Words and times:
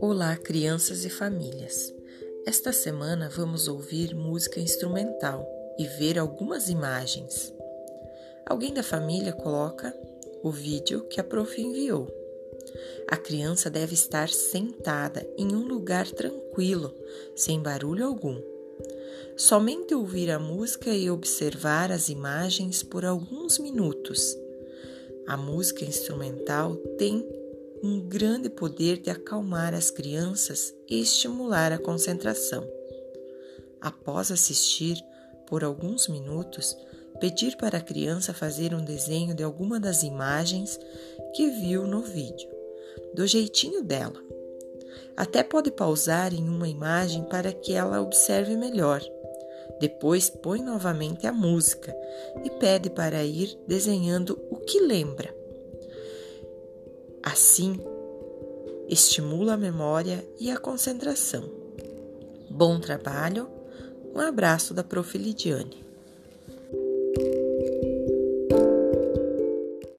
Olá, 0.00 0.36
crianças 0.36 1.04
e 1.04 1.10
famílias. 1.10 1.94
Esta 2.46 2.72
semana 2.72 3.28
vamos 3.28 3.68
ouvir 3.68 4.14
música 4.14 4.60
instrumental 4.60 5.46
e 5.78 5.86
ver 5.86 6.18
algumas 6.18 6.68
imagens. 6.68 7.54
Alguém 8.46 8.74
da 8.74 8.82
família 8.82 9.32
coloca 9.32 9.94
o 10.42 10.50
vídeo 10.50 11.04
que 11.08 11.20
a 11.20 11.24
prof 11.24 11.60
enviou. 11.60 12.06
A 13.08 13.16
criança 13.16 13.70
deve 13.70 13.94
estar 13.94 14.28
sentada 14.28 15.26
em 15.38 15.54
um 15.54 15.66
lugar 15.66 16.10
tranquilo, 16.10 16.94
sem 17.36 17.62
barulho 17.62 18.04
algum. 18.04 18.57
Somente 19.36 19.94
ouvir 19.94 20.30
a 20.30 20.38
música 20.38 20.90
e 20.90 21.10
observar 21.10 21.92
as 21.92 22.08
imagens 22.08 22.82
por 22.82 23.04
alguns 23.04 23.58
minutos. 23.58 24.36
A 25.26 25.36
música 25.36 25.84
instrumental 25.84 26.76
tem 26.98 27.24
um 27.82 28.00
grande 28.00 28.50
poder 28.50 28.98
de 28.98 29.10
acalmar 29.10 29.74
as 29.74 29.90
crianças 29.90 30.74
e 30.88 31.00
estimular 31.00 31.72
a 31.72 31.78
concentração. 31.78 32.66
Após 33.80 34.32
assistir 34.32 34.96
por 35.46 35.62
alguns 35.62 36.08
minutos, 36.08 36.76
pedir 37.20 37.56
para 37.56 37.78
a 37.78 37.82
criança 37.82 38.34
fazer 38.34 38.74
um 38.74 38.84
desenho 38.84 39.34
de 39.34 39.42
alguma 39.42 39.78
das 39.78 40.02
imagens 40.02 40.78
que 41.34 41.48
viu 41.48 41.86
no 41.86 42.00
vídeo, 42.00 42.48
do 43.14 43.26
jeitinho 43.26 43.82
dela. 43.82 44.20
Até 45.16 45.42
pode 45.42 45.70
pausar 45.70 46.32
em 46.32 46.48
uma 46.48 46.68
imagem 46.68 47.24
para 47.24 47.52
que 47.52 47.72
ela 47.72 48.00
observe 48.00 48.56
melhor. 48.56 49.02
Depois 49.80 50.28
põe 50.28 50.60
novamente 50.60 51.26
a 51.26 51.32
música 51.32 51.94
e 52.44 52.50
pede 52.50 52.90
para 52.90 53.22
ir 53.24 53.56
desenhando 53.66 54.38
o 54.50 54.56
que 54.56 54.80
lembra. 54.80 55.34
Assim, 57.22 57.78
estimula 58.88 59.54
a 59.54 59.56
memória 59.56 60.24
e 60.40 60.50
a 60.50 60.56
concentração. 60.56 61.44
Bom 62.50 62.80
trabalho! 62.80 63.48
Um 64.14 64.20
abraço 64.20 64.74
da 64.74 64.82
Prof. 64.82 65.16
Lidiane. 65.16 65.84